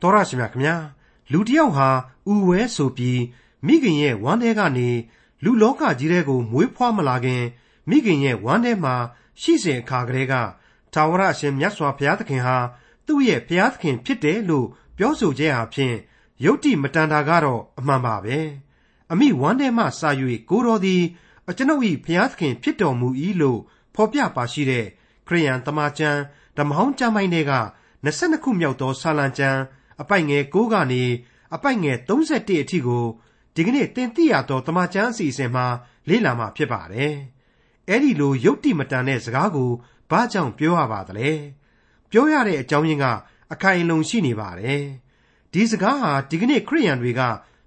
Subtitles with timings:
[0.00, 0.76] တော်ရရှိမြခင်ဗျာ
[1.32, 1.88] လူတစ်ယောက်ဟာ
[2.32, 3.22] ဥဝဲဆိုပြီး
[3.66, 4.88] မိခင်ရဲ့ဝမ်းထဲကနေ
[5.44, 7.42] လူလောကကြီးထဲကိုမွေးဖွားမလာခင်
[7.88, 8.94] မိခင်ရဲ့ဝမ်းထဲမှာ
[9.40, 10.34] ရှိစဉ်အခါကလေးက
[10.94, 12.56] သာဝရအရှင်မြတ်စွာဘုရားသခင်ဟာ
[13.06, 15.94] သူ့ရဲ့ဘုရားသခင်ဖြစ်တယ်လို့ပြောဆိုခြင်းအပြင်
[16.44, 18.38] ယုတ်တိမတန်တာကတော့အမှန်ပါပဲ
[19.12, 20.10] အမိဝမ်းထဲမှစာ၍
[20.50, 21.02] ကိုတော်သည်
[21.48, 23.08] အကျွန်ုပ်၏ဘုရားသခင်ဖြစ်တော်မူ၏
[23.40, 23.60] လို့
[23.94, 24.86] ဖော်ပြပါရှိတဲ့
[25.26, 26.20] ခရိယန်တမန်ကျမ်း
[26.56, 27.54] ဓမ္မဟောင်းကျမ်းပိုင်းတွေက
[28.04, 29.60] 22ခုမြောက်သောစာလံကျမ်း
[30.00, 31.02] အပိုက်ငယ်6ကနေ
[31.54, 33.04] အပိုက်ငယ်31အထိကို
[33.54, 35.66] ဒီကနေ့တင်ပြရသောတမန်ကျမ်းအစီအစဉ်မှာ
[36.08, 37.14] လေ့လာမှာဖြစ်ပါတယ်။
[37.88, 39.70] အဲဒီလိုယုတ်တိမတန်တဲ့စကားကို
[40.10, 41.30] ဘာကြောင့်ပြောရပါသလဲ။
[42.10, 43.06] ပြောရတဲ့အကြောင်းရင်းက
[43.52, 44.82] အခိုင်အလုံရှိနေပါတယ်။
[45.52, 47.20] ဒီစကားဟာဒီကနေ့ခရိယန်တွေက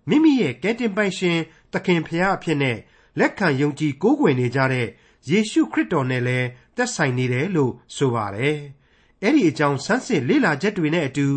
[0.09, 1.37] မိမိရဲ့ကယ်တင်ပိုင်ရှင်
[1.73, 2.77] သခင်ဖရာအဖြစ်နဲ့
[3.19, 4.87] လက်ခံယုံကြည်ကိုးကွယ်နေကြတဲ့
[5.29, 8.57] ယေရှုခရစ်တော်နဲ့လည်းသက်ဆိုင်နေတယ်လို့ဆိုပါတယ်။
[9.21, 11.27] အဲ့ဒီအကြောင်းဆန်းစစ်လေ့လာချက်တွေနဲ့အတူ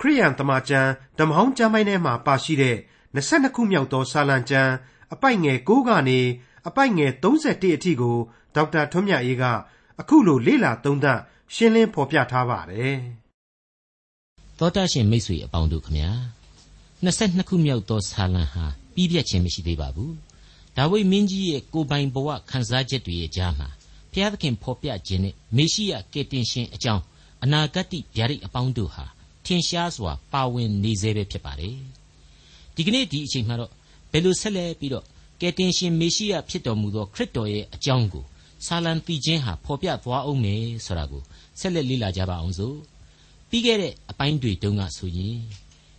[0.00, 2.76] ခရိယန်တမန်ကျမ်းဓမ္မဟောင်းကျမ်းပိုင်းထဲမှာပါရှိတဲ့
[3.14, 4.72] 22ခုမြောက်သောစာလံကျမ်း
[5.14, 6.20] အပိုက်ငယ်6ကနေ
[6.68, 8.16] အပိုက်ငယ်31အထိကို
[8.54, 9.44] ဒေါက်တာထွန်းမြတ်အေးက
[10.00, 11.18] အခုလိုလေ့လာသုံးသပ်
[11.54, 12.96] ရှင်းလင်းဖော်ပြထားပါတယ်။
[14.58, 16.10] သောတာရှင်မိတ်ဆွေအပေါင်းတို့ခမညာ
[17.04, 20.12] 22ခုမြောက်သောစာလံဟာပြီးပြတ်ခြင်းမရှိသေးပါဘူး။
[20.76, 23.68] ဒါဝိမင်းကြီးရဲ့ကိုပိုင်ဘဝခန်းစားချက်တွေရဲ့ကြားမှာ
[24.12, 27.02] ဘုရားသခင်ဖော်ပြခြင်းနဲ့မေရှိယကယ်တင်ရှင်အကြောင်း
[27.44, 29.04] အနာဂတ်ဗျာဒိတ်အပေါင်းတို့ဟာ
[29.48, 31.76] ထင်ရှားစွာ ပါဝင်နေစေပဲဖြစ်ပါတယ်
[32.74, 33.70] ဒီကနေ့ဒီအချိန်မှာတော့
[34.12, 35.04] ဘယ်လိုဆက်လက်ပြီးတော့
[35.40, 38.24] ကယ်တင်ရှင်မေရှိယဖြစ်တော်မူသောခရစ်တော်ရဲ့အကြောင်းကို
[38.66, 41.22] ဆာလံတီချင်းဟာဖော်ပြသွားအောင်မယ်ဆိုတာကို
[41.60, 42.76] ဆက်လက်လေ့လာကြပါအောင်စို့
[43.48, 45.36] ပြီးခဲ့တဲ့အပိုင်းတွေတုန်းကဆိုရင်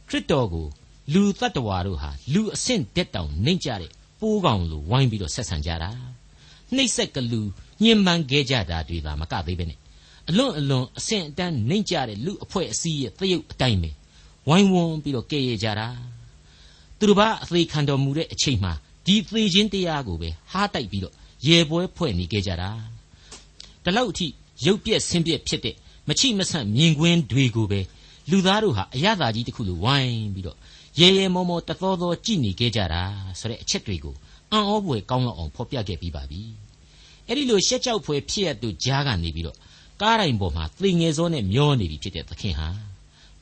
[0.08, 0.68] ခရစ်တော်ကို
[1.14, 5.92] လူတ attva တို့ဟာလူအဆင့်တက်တောင်နှိမ့်ကြတဲ့ပိုးကောင်လိုဝိုင်းပြီးတော့ဆက်ဆံကြတာ
[6.76, 7.42] နှိမ့်ဆက်ကလူ
[7.84, 9.79] ညှဉ်းပန်းခဲ့ကြတာတွေသာမကသေးပဲနဲ့
[10.30, 13.90] အလွန်အလွန်အဆင့်အတန်းနှိမ့်ကြတဲ့လူအဖွဲ့အစည်းရဲ့သရုပ်အတိုင်းပဲ
[14.48, 15.88] ဝိုင်းဝန်းပြီးတော့ကဲ့ရဲ့ကြတာ
[16.98, 18.74] သူတို့ဘာအသေးခံတော်မူတဲ့အချိန်မှာ
[19.06, 21.14] ဒီသေခြင်းတရားကိုပဲဟားတိုက်ပြီးတော့
[21.48, 22.70] ရေပွဲဖွဲ့နေခဲ့ကြတာ
[23.84, 24.28] ဒီလောက်အထိ
[24.66, 25.76] ရုပ်ပြက်ဆင်းပြက်ဖြစ်တဲ့
[26.08, 27.80] မချိမဆန့်မြင်ကွင်းတွေကိုပဲ
[28.30, 30.58] လူသားတို့ဟာအရသာကြီးတစ်ခုလိုဝိုင်းပြီးတော့
[31.00, 33.04] ရေရေမောမောတသောသောကြည်နေခဲ့ကြတာ
[33.40, 34.16] ဆိုတဲ့အချက်တွေကို
[34.52, 36.42] အံ့ဩဖွယ်ကောင်းလောက်အောင်ဖော်ပြခဲ့ပြီးပါပြီ
[37.28, 39.58] အဲ့ဒီလိုရှက်ကြောက်ဖွယ်ဖြစ်ရတူကြားကနေပြီးတော့
[40.02, 42.68] ကားတိုင်ပေါ်မှာသေငယ်စောနဲ့မျောနေပြီဖြစ်တဲ့သခင်ဟာ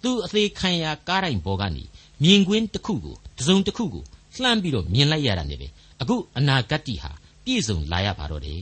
[0.04, 1.84] သူ့အသေးခံရကားတိုင်ပေါ်ကနေ
[2.24, 4.04] မြင်ကွင်းတစ်ခုကိုတစုံတစ်ခုကို
[4.42, 5.68] လှမ်းပြီးတော့မြင်လိုက်ရတာနဲ့ပဲ
[6.02, 7.12] အခုအနာဂတ်တီဟာ
[7.46, 8.62] ပြည့်စုံလာရပါတော့တယ်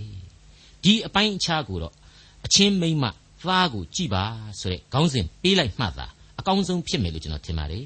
[0.84, 1.94] ဒီအပိုင်းအခြားကိုတော့
[2.46, 3.06] အချင်းမိမ့်မ
[3.48, 4.24] သားကိုကြည်ပါ
[4.60, 6.08] ဆိုတဲ့ခေါင်းစဉ်ပေးလိုက်မှသာ
[6.40, 7.86] အကောင်းဆုံးဖြစ်မယ်လို့ကျွန်တော်ထင်ပါတယ်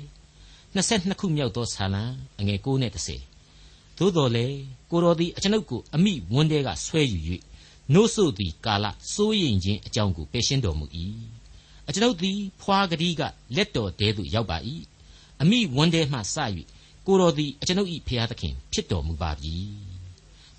[0.75, 2.03] 22ခုမြောက်သောဆာလံ
[2.39, 2.91] အငယ်9နဲ့
[3.37, 4.45] 10သို့တော်လေ
[4.91, 7.19] ကိုတော်သည်အကျွန်ုပ်ကိုအမိဝန်းတဲကဆွဲယူ၍
[7.93, 10.85] နို့ဆိုသည်ကာလစိုးရင်ခြင်းအကြောင်းကိုပယ်ရှင်းတော်မူ၏
[11.87, 13.21] အကျွန်ုပ်သည်ဖွာကတိက
[13.55, 14.57] လက်တော်တဲသို့ရောက်ပါ၏
[15.41, 16.35] အမိဝန်းတဲမှစ၍
[17.05, 19.55] ကိုတော်သည်အကျွန်ုပ်၏ဖျားသခင်ဖြစ်တော်မူပါပြီ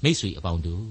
[0.02, 0.86] မိษွေအပေါင်းတို့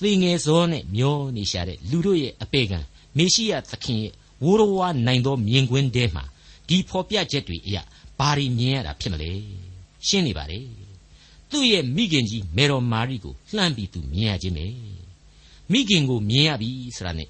[0.00, 2.78] သေငယ်စောနဲ့မျောနေရှာတဲ့လူတို့ရဲ့အပေကံ
[3.16, 4.12] မေရှိယသခင်ရဲ့
[4.44, 6.24] ဝိုးတော်ဝါနိုင်သောမြင်ကွင်းတဲမှာ
[6.68, 7.82] ဒီဖော်ပြချက်တွေအရာ
[8.18, 9.30] ဘာတွေမြင်ရတာဖြစ်မလဲ
[10.06, 10.60] ရှင်းနေပါလေ
[11.50, 14.66] သူ့ရဲ့မိခင်ကြီးမေတော်မာရိကိုလှမ်းပြီးသူမြင်ရခြင်းပဲ
[15.72, 17.28] မိခင်ကိုမြင်ရပြီဆိုတာနဲ့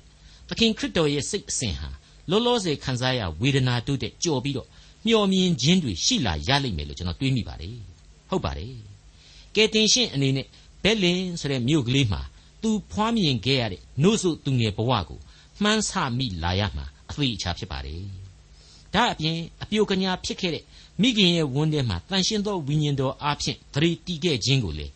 [0.49, 1.89] သခင်ခရစ်တော်ရဲ့စိတ်အစဉ်ဟာ
[2.31, 4.69] လောလောဆယ်ခံစားရဝေဒနာတို့တဲ့ကြော်ပြီးတော့
[5.07, 7.77] မျောမြင်ခြင်းတွေရှိလာရလိမ့်မယ်လို့ကျွန်တော်တွေးမိပါတယ်
[8.29, 8.73] ဟုတ်ပါတယ်
[9.55, 10.47] ကဲတင်ရှင်းအနေနဲ့
[10.83, 12.21] ဘဲလင်ဆိုတဲ့မြို့ကလေးမှာ
[12.63, 15.21] သူဖွားမြင်ခဲ့ရတဲ့နှုတ်ဆုသူငယ်ဘဝကို
[15.63, 18.03] မှန်းဆမိလာရမှာအသေးအချာဖြစ်ပါတယ်
[18.95, 20.65] ဒါအပြင်အပြိုကညာဖြစ်ခဲ့တဲ့
[21.03, 24.87] မိခင်ရဲ့ဝန်းထဲမှာတန်ရှင်းသောဝိညာဉ်တော်အားဖြင့်သတိတီးခဲ့ခြင်းကိုလေ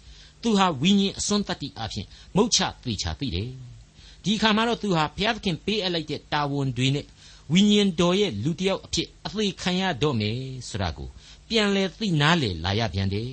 [0.43, 3.49] သူဟာဝိညာဉ်အစွန်းတတ္တိအားဖြင့်မုတ်ချသေချာသိတယ်
[4.25, 7.07] ဒီခါမှာတော့သူဟာဘုရားသခင်ပေးအပ်လိုက်တဲ့တာဝန်တွေနဲ့
[7.53, 10.37] ဝိညာဉ်တော်ရဲ့လူတစ်ယောက်အဖြစ်အသေးခံရတော့မယ်
[10.69, 11.09] ဆိုတာကို
[11.49, 13.31] ပြန်လဲသိနားလေလာရပြန်တယ်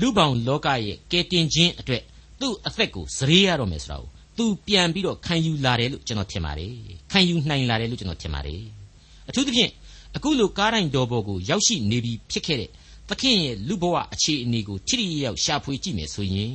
[0.00, 2.02] လူပောင်လောကရဲ့ကယ်တင်ခြင်းအတွက်
[2.40, 6.74] သူ့အသက်ကိုစရေရတော့မယ်ဆိုတာကိုသူပြန်ပြီးတော့ခံယူလာတယ်လို့ကျွန်တော်ထင်ပါတယ်
[7.12, 8.62] ခံယူနိုင်လာတယ်လို့ကျွန်တော်ထင်ပါတယ်
[9.28, 9.70] အထူးသဖြင့်
[10.16, 12.70] အခုလိုကားတိုင်းတော်ပေါ်ကိုရောက်ရှိနေပြီဖြစ်ခဲ့တဲ့
[13.08, 16.54] သခင်ရဲ့လူဘဝအခြေအနေကိုထိထိရောက်ရှာဖွေကြည့်မယ်ဆိုရင်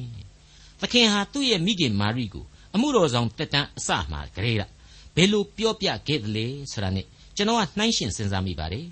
[0.81, 4.67] သခင်ဟာသူ့ရဲ့မိခင်မာရိကိုအမှုတော်ဆောင်တက်တန်းအစမှာကြရေတာ
[5.15, 7.01] ဘယ်လိုပြောပြခဲ့သလဲဆိုတာ ਨੇ
[7.35, 8.87] ကျွန်တော်ကနှိုင်းရှင်စဉ်းစားမိပါတယ်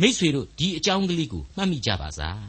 [0.00, 2.40] မိษွေတို့ဒီအကြောင်းကလေးကိုမှတ်မိကြပါစား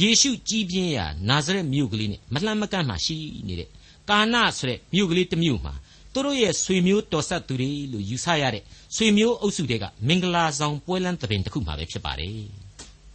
[0.00, 3.16] ယေရှုကြီးပြင်းရာနာဇရက်မြို့ကလေးနဲ့မလှမ်းမကန့်မှရှိ
[3.48, 3.68] နေတဲ့
[4.10, 5.74] ကာနဆိုတဲ့မြို့ကလေးတစ်မြို့မှာ
[6.12, 8.62] သူတို့ရဲ့ဆွေမျိုးတော်ဆက်သူတွေလို့ယူဆရတဲ့
[8.96, 12.65] ဆွေမျိုးအုပ်စုတွေကမင်္ဂလာဆောင်ပွဲလန်းတဲ့ပင်တစ်ခုမှပဲဖြစ်ပါတယ်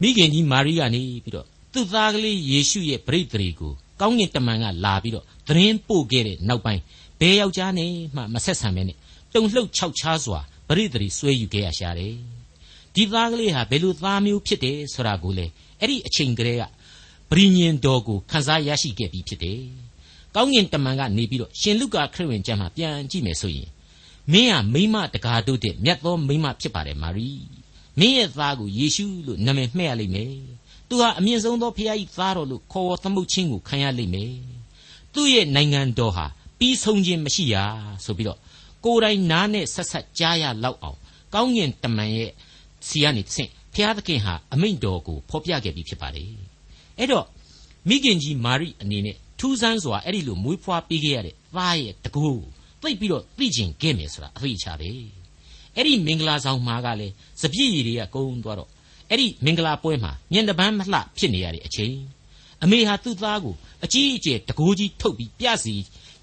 [0.01, 6.81] မိခင်ကြီးမာရိကနေပြီးတော့သူ့သားကလေးယေရှုရဲ့ပြိတ္တိကိုကောင်းကင်တမန်ကလာပြီးတော့သတင်းပို့ခဲ့တဲ့နောက်ပိုင်း
[7.19, 8.97] ဘယ်ယောက်ျားနဲ့မှမဆက်ဆံမဲနဲ့
[9.33, 12.15] တုံလှုပ်ခြောက်ခြားစွာပြိတ္တိဆွဲယူခဲ့ရရှာတယ်
[12.95, 15.45] ဒီသားကလေးဟာဘယ်လိုသားမျိုးဖြစ်တယ်ဆိုတာကိုလေ
[15.79, 16.63] အဲ့ဒီအချိန်ကလေးက
[17.29, 19.59] ပရိညင်တော်ကိုခန်းစားရရှိခဲ့ပြီးဖြစ်တယ်။
[20.35, 23.69] ကောင်းကင်တမန်ကနေပြီးတော့ရှင်လုကာခရစ်ဝင်ကျမ်းမှာပြန်ကြည့်မယ်ဆိုရင်
[24.31, 27.31] မင်းဟာမိမတကာတို့တဲ့မြတ်သောမိမဖြစ်ပါတယ်မာရိ။
[28.01, 30.33] မင်းရဲ့သားကိုယေရှုလို့နာမည်မှဲ့ရလိမ့်မယ်။
[30.87, 34.33] သူဟာအမြင့်ဆုံးသောဖခင်၏သားတော်လို့ခေါ်ဝေါ်သမုတ်ခြင်းကိုခံရလိမ့်မယ်။
[35.13, 36.25] သူ့ရဲ့နိုင်ငံတော်ဟာ
[36.59, 37.55] ပြီးဆုံးခြင်းမရှိရ
[38.05, 38.39] ဆိုပြီးတော့
[38.85, 40.97] ကိုယ်တိုင်နားနဲ့ဆက်ဆက်ကြားရလောက်အောင်
[41.33, 42.31] ကောင်းကင်တမန်ရဲ့
[42.87, 46.29] စီကနေသင်ဖျားသခင်ဟာအမိန့်တော်ကိုဖော်ပြခဲ့ပြီးဖြစ်ပါတယ်
[46.97, 47.25] အဲ့တော့
[47.89, 52.27] မိခင်ကြီးမာရိအနေနဲ့ထူးဆန်းစွာအဲ့ဒီလိုမွေးဖွားပေးခဲ့ရတဲ့သားရဲ့တကူ
[52.81, 54.89] သိပ်ပြီးတော့သိကျင်ခဲ့မယ်ဆိုတာအသိချပဲ
[55.75, 58.69] အဲ့ဒီမင်္ဂလာဆောင်မှာကလည်းစပြည့်ရည်တွေကကုန်းသွားတော့
[59.09, 61.95] အဲ့ဒီမင်္ဂလာပွဲမှာညံတပန်းမလှဖြစ်နေရတဲ့အချိန်
[62.63, 65.73] အမေဟာသူ့သားကိုအကြီးအကျယ်တကိုးကြီးထုတ်ပြီးပြစီ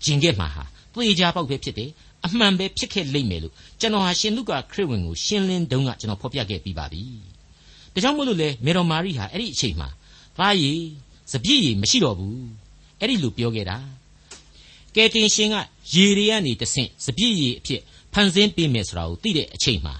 [0.04, 1.90] ကျင်ခဲ့မှာဟာသေချာပေါက်ပဲဖြစ်တယ်
[2.26, 7.02] အမှန်ပဲဖြစ်ခဲ့လိမ့်မယ်လို့ကျွန်တော်ဟာရှင်လုကာခရစ်ဝင်ကိုရှင်းလင်းတုန်းကကျွန်တော်ဖော်ပြခဲ့ပြီးပါပြီ။
[7.94, 9.88] ဒါကြောင့်မို့လို့လေမေတော်မာရိဟာအဲ့ဒီအချိန်မှာ
[10.38, 10.80] သားရည်
[11.32, 12.36] စပြည့်ရည်မရှိတော့ဘူး။
[13.00, 13.76] အဲ့ဒီလိုပြောခဲ့တာ။
[14.96, 15.56] ကဲတင်ရှင်က
[15.94, 17.80] ရေတွေကနေတဆင့်စပြည့်ရည်အဖြစ်
[18.12, 19.94] ဖန်ဆင်းပေးမယ်ဆိုတာကိုသိတဲ့အချိန်မှာ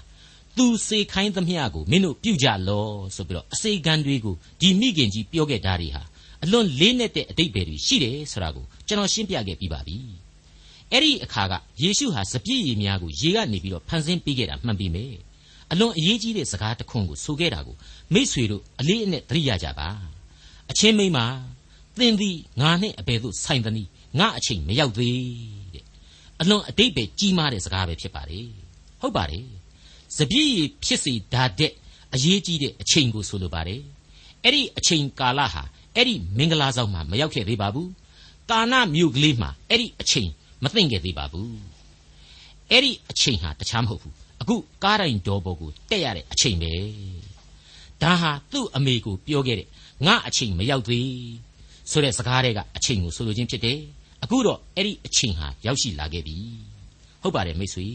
[0.57, 6.03] သူစေခိုင်းသမျှကိုမင်းတို့ပြုကြလောဆိုပြီးတော့အစေခံတွေကိုဒီမိခင်ကြီးပြောခဲ့တာတွေဟာ
[6.43, 9.97] အလွန်လေးနက်တဲ့အတိတ်ပဲတွေရှိတယ်ဆိုတာကိုကျွန်တော်ရှင်းပြခဲ့ပြီးပါပြီ။
[10.93, 15.05] အဲ့ဒီအခါကယေရှုဟာစပြည့်ရည်များကိုရေကနေပြီးတော့ဖန်ဆင်းပေးခဲ့တာမှန်ပြီမေ
[15.71, 17.75] အလွန်အရေးကြီးတဲ့စကားတစ်ခွန်းကိုဆိုခဲ့တာကို
[18.13, 19.87] မိษွေတို့အလေးအနက်သတိရကြပါ
[20.71, 21.19] အချင်းမိမ
[21.99, 23.89] သင်သည်ငါနဲ့အဘယ်သို့ဆိုင်သနည်း
[24.19, 25.58] ငါအချိန်မရောက်သေးတဲ့
[26.41, 28.47] အလွန်အတိတ်ပဲကြီးမားတဲ့စကားပဲဖြစ်ပါတယ်
[29.01, 29.45] ဟုတ်ပါတယ်
[30.17, 31.71] စပြည့်ရည်ဖြစ်စီဓာတဲ့
[32.13, 33.81] အရေးကြီးတဲ့အချိန်ကိုဆိုလိုပါတယ်
[34.43, 35.63] အဲ့ဒီအချိန်ကာလဟာ
[35.95, 37.89] အဲ့ဒီမင်္ဂလာဆောင်မှာမရောက်ခဲ့သေးပါဘူး
[38.51, 40.29] ကာနမြို့ကလေးမှာအဲ့ဒီအချိန်
[40.63, 41.57] မသိမ့်ခဲ့သေးပါဘူး
[42.71, 46.73] အဲ့ဒီအချိန်ဟာတခြားမဟုတ်ဘူးအခုကားတိုင်တော်ပေါ်ကိုတက်ရတဲ့အချိန်ပဲ
[48.01, 49.67] ဒါဟာသူ့အမေကိုပြောခဲ့တဲ့
[50.05, 51.09] ငါအချိန်မရောက်သေး
[51.91, 53.79] ဆိုတဲ့စကားတွေကအချိန်ကိုဆိုလိုခြင်းဖြစ်တယ်
[54.23, 56.37] အခုတော့အဲ့ဒီအချိန်ဟာရောက်ရှိလာခဲ့ပြီ
[57.21, 57.87] ဟုတ်ပါတယ်မိတ်ဆွေ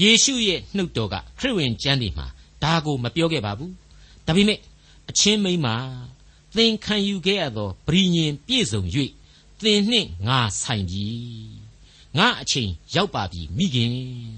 [0.00, 2.26] ယေရှုရဲ့နှုတ်တော်ကခရစ်ဝင်ကျမ်းတွေမှာ
[2.62, 3.72] ဒါကိုမပြောခဲ့ပါဘူး
[4.26, 4.58] ဒါပေမဲ့
[5.10, 5.68] အချင်းမိန်းမ
[6.56, 8.82] သင်ခံယူခဲ့ရသောဗြိညင်ပြည့်စုံ၍
[9.60, 11.06] သင်နှင့်ငါဆိုင်ပြီ
[12.18, 13.92] ငါအချိန်ရောက်ပါပြီမိခင်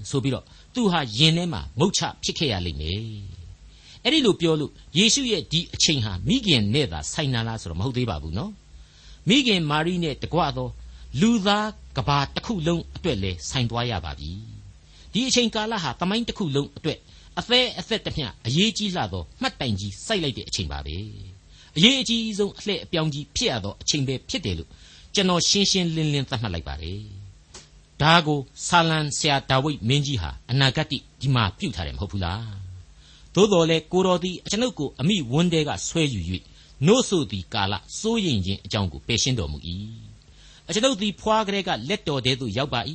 [0.09, 3.01] ဆိုပြီးတော့သူဟာယင်ထဲမှာမုတ်ချဖြစ်ခဲ့ရလိမ့်မယ်
[4.03, 8.51] အဲ့ဒီလိုပြောလို့ယေရှုရဲ့ဒီအချိန်ဟာမိခင်နဲ့သာဆိုင်နာလားဆိုတော့မဟုတ်သေးပါဘူးနော်
[9.29, 10.69] မိခင်မာရိနဲ့တကွသော
[11.21, 14.31] လူသားကဘာတစ်ခုလုံးအတွက်လဲဆိုင်သွားရပါပြီ
[15.13, 16.99] ဒီအချိန်ကာလဟာတမိုင်းတစ်ခုလုံးအတွက်
[17.39, 20.95] အသေးအသက်တမျှအရေးကြီးလာသောမှတ်တိုင်ကြီးစိုက်လိုက်တဲ့အချိန်ပါပဲ
[21.77, 24.69] အရေးအကြီးဆုံးအလှည့်အပြောင်းကြီးဖြစ်ရသောအချိန်ပဲဖြစ်တယ်လို့
[25.13, 26.99] ကျွန်တော်ရှင်းရှင်းလင်းလင်းသတ်မှတ်လိုက်ပါတယ်
[28.01, 32.43] ဒါကိုဆာလံဆရာဒါဝိဒ်မင်းကြီးဟာအနာဂတ်ဒီမှာပြုတ်ထားတယ်မဟုတ်ဘူးလား
[33.35, 36.21] သို့တော်လေကိုတော်သည်အကျွန်ုပ်ကိုအမိဝန်းတဲကဆွဲယူ၍
[36.87, 39.57] နို့ဆိုသည်ကာလစိုးရင်ခြင်းအကြောင်းကိုပယ်ရှင်းတော်မူ၏
[40.67, 42.81] အကျွန်ုပ်သည်ဖွားကလေးကလက်တော်တဲသို့ရောက်ပါ၏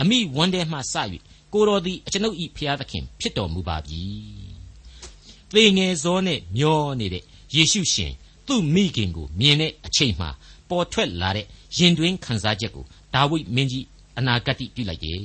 [0.00, 0.94] အမိဝန်းတဲမှစ၍
[1.52, 4.02] ကိုတော်သည်အကျွန်ုပ်၏ဖျားသခင်ဖြစ်တော်မူပါပြီ
[5.54, 7.22] သေငယ်စောနဲ့မျောနေတဲ့
[7.54, 8.12] ယေရှုရှင်
[8.46, 10.26] သူ့မိခင်ကိုမြင်တဲ့အချိန်မှ
[10.68, 11.46] ပေါ်ထွက်လာတဲ့
[11.78, 12.84] ရင်တွင်းခံစားချက်ကို
[13.14, 13.86] ဒါဝိဒ်မင်းကြီး
[14.18, 15.20] အနာဂတ်ပြုလိုက်တယ်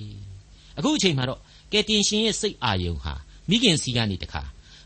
[0.78, 1.40] အခုအချိန်မှာတော့
[1.72, 3.14] ကယ်တင်ရှင်ရဲ့စိတ်အာယုံဟာ
[3.50, 4.42] မိခင်စီကနေတခါ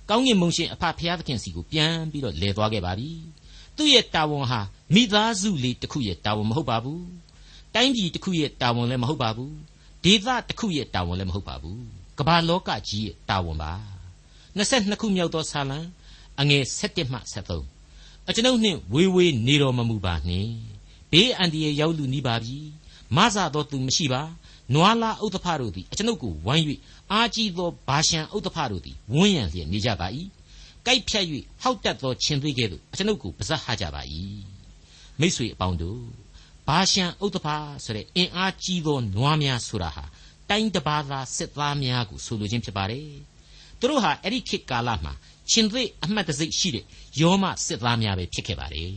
[0.10, 3.12] ကောင်းကင်မုန်ရှင်အဖဖျားသခင်စီကိုပြန်ပြီးတော့လဲသွားခဲ့ပါပြီ
[3.78, 4.62] သူ့ရဲ့တာဝန်ဟာ
[4.94, 7.06] မိသားစုလေးတစ်ခုရဲ့တာဝန်မဟုတ်ပါဘူး
[7.76, 9.56] တိုင်းပြည်တစ်ခုရဲ့တာဝန်လည်းမဟုတ်ပါဘူး
[10.04, 11.82] ဒေသတစ်ခုရဲ့တာဝန်လည်းမဟုတ်ပါဘူး
[12.20, 13.74] ကမ္ဘာလောကကြီးရဲ့တာဝန်ပါ
[14.58, 15.80] 22ခုမြောက်သောဆာလံ
[16.40, 17.20] အငယ်7မှ
[17.74, 20.52] 73အကျွန်ုပ်နှင့်ဝေးဝေးနေတော်မမူပါနှင့်
[21.12, 22.58] ဘေးအန္တရာယ်ရောက်လူနီးပါပြီ
[23.16, 24.22] မဆသောသူမရှိပါ
[24.74, 26.66] နွားလာဥဒ္ဓဖတို့သည်အကျွန်ုပ်ကိုဝိုင်း၍
[27.14, 30.08] အာကြီးသောဘာရှံဥဒ္ဓဖတို့သည်ဝန်းရံလျက်နေကြပါ၏
[30.86, 31.26] ကြိုက်ဖြတ်၍
[31.62, 34.02] ဟောက်တက်သောခြင်းသွေးကဲ့သို့အကျွန်ုပ်ကိုပါဇက်ဟကြပါ၏
[35.20, 36.02] မိษွေအပေါင်းတို့
[36.68, 37.48] ဘာရှံဥဒ္ဓဖ
[37.84, 40.04] ဆိုတဲ့အင်အားကြီးသောနွားများဆိုတာဟာ
[40.50, 43.08] တိုင်းတပါးသားစစ်သားများကိုဆိုလိုခြင်းဖြစ်ပါတယ်
[43.80, 45.14] သူတို့ဟာအဲ့ဒီခေတ်ကာလမှာ
[45.52, 46.86] ရှင်သွေးအမှတ်တစိတ်ရှိတဲ့
[47.20, 48.92] ယောမစစ်သားများပဲဖြစ်ခဲ့ပါတယ်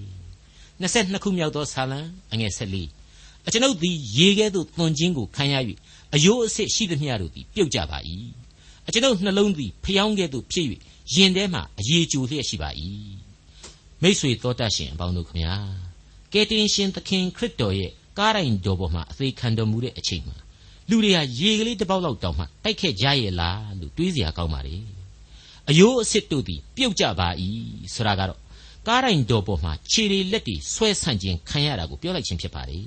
[0.82, 2.00] 22ခုမြောက်သောဆာလံ
[2.32, 5.54] အငယ်14အကျွန်ုပ်သည်ရေကဲ့သို့သွန်ခြင်းကိုခံရ၍
[6.14, 7.98] အယိုးအဆစ်ရှိသမျှတို့သည်ပြုတ်ကြပါ၏
[8.86, 10.66] အကျွန်ုပ်နှလုံးသည်ဖျောင်းကဲ့သို့ဖြစ်၍
[11.14, 12.70] ရင်ထဲမှာအရေကြိုလျက်ရှိပါ၏
[14.02, 15.54] မိษွေတော်တတ်ရှင်အပေါင်းတို့ခမညာ
[16.32, 20.36] ကယ်တင်ရှင်သခင်ခရစ်တော်ရဲ့ကားတိုင်းတော်ပေါ်မှာအသေးခံတော်မူတဲ့အချိန်မှာ
[20.88, 24.76] လူတွေကရေကလေးတစ်ပေါက်လောက်တောင်မှတိုက်ခဲ့ကြရဲ့လားလို့တွေးစရာကောင်းပါလေ
[25.68, 27.28] အယိုးအစစ်တို့သည်ပြုတ်ကြပါ၏
[27.94, 28.40] ဆိုတာကတော့
[28.88, 32.80] ကားတိုင်းတော်ပေါ်မှာခြေတွေလက်တွေဆွဲဆန့်ခြင်းခံရတာကိုပြောလိုက်ခြင်းဖြစ်ပါလေ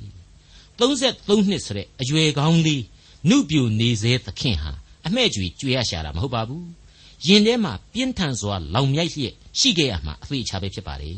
[0.79, 2.83] 33နှစ်ဆိုတဲ့အရွယ်ကောင်းလေး
[3.29, 4.71] နုပြူနေစေသခင်ဟာ
[5.07, 6.67] အမှဲ့ကြွေကြွေရရှာတာမဟုတ်ပါဘူး
[7.27, 11.11] ရင်ထဲမှာပြင်းထန်စွာလောင်မြိုက်လျက်ရှိခဲ့ရမှာအသေးချာပဲဖြစ်ပါလေ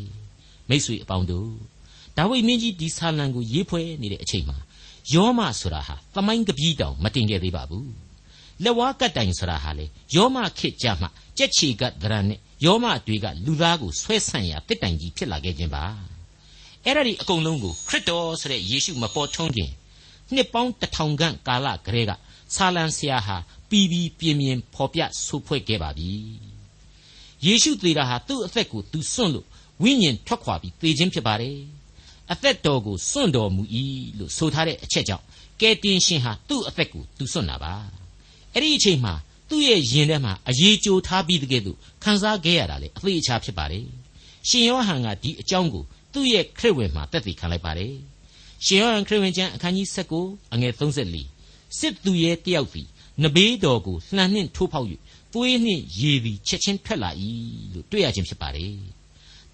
[0.70, 1.52] မိတ်ဆွေအပေါင်းတို့
[2.18, 4.58] ဒါဝိမင်းကြီးဒီဆာလံကိုရေးဖွဲ့နေတဲ့အချိန်မှာ
[5.14, 7.92] ယောမဆိုတာဟာသမိုင်းကပီးတောင်မတင်ခဲ့သေးပါဘူး
[8.64, 9.86] လက်ဝါးကတ်တိုင်ဆိုတာဟာလေ
[10.16, 15.84] ယောမခစ်ကြမှကြက်ချီကတ်ဒရန်နဲ့ယောမတွေကလူသားကိုဆွဲဆန့်ရာတစ်တိုင်ကြီးဖြစ်လာခဲ့ခြင်းပါ
[16.86, 19.72] အဲ့ဒါဒီအကုန်လုံးကိုခရစ်တော်ဆိုတဲ့ယေရှုမပေါ်ထွန်းခင်
[20.34, 22.12] နှစ်ပေါင်းတထောင်ခန့်ကာလကလေးက
[22.56, 23.38] ဆာလံဆရာဟာ
[23.70, 26.12] ပြီးပြီးပြင်းပြင်းဖော်ပြဆူဖွဲ့ခဲ့ပါပြီ
[27.46, 29.48] ယေရှုသေတာဟာသူ့အသက်ကိုသူစွန့်လို့
[29.84, 31.58] ဝိညာဉ်ထွက်ခွာပြီးသေခြင်းဖြစ်ပါတယ်
[32.32, 33.64] အသက်တော်ကိုစွန့်တော်မူ၏
[34.18, 35.26] လို့ဆိုထားတဲ့အချက်ကြောင့်
[35.62, 37.74] ကယ်တင်ရှင်ဟာသူ့အသက်ကိုသူစွန့်တာပါ
[38.54, 39.14] အဲ့ဒီအချိန်မှာ
[39.50, 43.86] သူ့ရဲ့ယင်ထဲမှာအရေးကြိုထားပြီးတကယ်လို့ခံစားခဲ့ရတာလေအသေးအချာဖြစ်ပါတယ်
[44.48, 47.94] ရှင်ယောဟန်ကဒီအကြောင်းကိုသူ့ရဲ့ခရစ်ဝင်မှာသက်သေခံလိုက်ပါတယ်
[48.66, 49.88] ရှင်ယောဟန်ခရစ်ဝင်ကျမ်းအခန်းကြီး
[50.22, 52.88] 19အငယ်34စစ်သူရဲ့တယောက်သည်
[53.24, 54.88] နဘေးတော်ကိုလှန်နှင့်ထိုးဖောက်၍
[55.34, 57.12] သွေးနှင့်ရေသည်ချက်ချင်းထွက်လာ၏
[57.74, 58.74] လို့တွေ့ရခြင်းဖြစ်ပါတယ်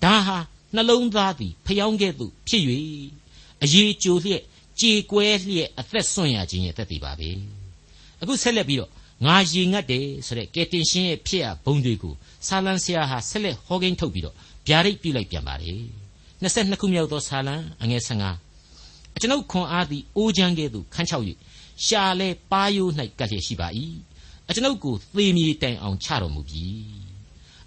[0.04, 0.38] ဒါဟာ
[0.76, 2.64] နှလုံးသားသည်ဖျောင်းကဲ့သို့ဖြစ်၍
[3.64, 4.44] အရေးကြိုလျက်
[4.80, 7.30] ကြေကွဲလျက်အသက်ဆွံ့ရခြင်းရဲ့သက်သေပါပဲ
[8.22, 8.92] အခုဆက်လက်ပြီးတော့
[9.26, 12.14] ငါရေငတ်တယ်ဆိုတဲ့ကယ်တင်ရှင်ရဲ့ဖြစ်ရဘုံတွေကို
[12.48, 14.36] ဆာလံဆရာဟာဆက်လက်ဟောကိန်းထုတ်ပြီးတော့
[14.68, 15.80] ဗျာဒိတ်ပြုလိုက်ပြန်ပါတယ်
[16.44, 18.53] 22ခုမြောက်သောဆာလံအငယ်15
[19.22, 21.26] ကျွန်ုပ်ခွန်အားသည်အိုးချမ်းကဲ့သို့ခန်းချောက်၍
[21.86, 23.68] ရှာလဲပါယိုး၌ကပ်လျက်ရှိပါ၏
[24.50, 26.66] အကျွန်ုပ်ကိုသေမြေတိုင်အောင်ချတော်မူပြီ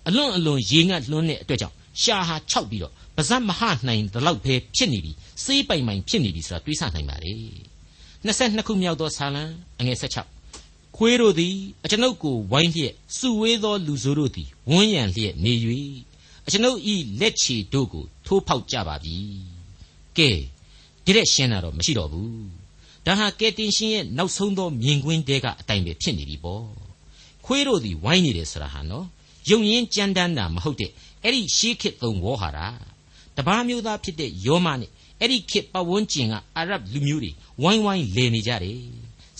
[0.06, 5.12] အလွန်အလွန်ရေငတ်လွန်းတဲ့အတွက်ကြောင့်ရှာဟာခြောက်ပြီးတော့ပါဇက်မဟနိုင်တလောက်ပဲဖြစ်နေပြီ
[5.44, 7.32] စေးပိုင်ပိုင်ဖြစ်နေပြီဆိုတာတွေးဆနိုင်ပါလေ
[8.26, 9.42] 22ခုမြောက်သောဆာလံ
[9.80, 15.52] အငယ်16ခွေးတို့သည်အကျွန်ုပ်ကိုဝိုင်းလျက်စုဝေးသောလူဆိုးတို့သည်ဝန်းရံလျက်နေ၍
[16.46, 19.16] အကျွန်ုပ်ဤလက်ချီတို့ကိုထိုးဖောက်ကြပါပြီ
[20.18, 20.30] ကဲ
[21.06, 22.30] ဒီတဲ့ရှင်းတာတော့မရှိတော့ဘူး
[23.06, 26.64] ဒါဟာကယ်တင်ရှင်ရဲ့နောက်ဆုံးသောမြင်ကွင်းတဲကအတိုင်းပဲဖြစ်နေပြီပေါ့
[27.44, 29.06] ခွေးတို့သည်ဝိုင်းနေတယ်ဆိုတာဟာနော်
[29.50, 30.90] ယုံရင်ကြမ်းတမ်းတာမဟုတ်တဲ့
[31.22, 32.66] အဲ့ဒီရှေးခေတ်သုံးဝေါ်ဟာတာ
[33.36, 37.32] တပားမျိုးသားဖြစ်တဲ့ယောမနဲ့အဲ့ဒီခေတ်ပဝန်းကျင်ကအာရဗ်လူမျိုးတွေ
[37.62, 38.80] ဝိုင်းဝိုင်းလဲနေကြတယ်